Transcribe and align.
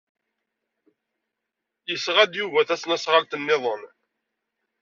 Yesɣa-d 1.89 2.33
Yuba 2.39 2.67
tasnasɣalt 2.67 3.37
niḍen. 3.37 3.83